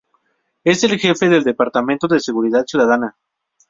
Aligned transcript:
Es 0.63 0.83
el 0.83 0.97
jefe 0.97 1.29
del 1.29 1.43
departamento 1.43 2.07
de 2.07 2.19
Seguridad 2.19 2.63
Ciudadana. 2.65 3.15